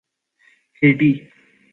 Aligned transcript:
Haiti 0.81 1.11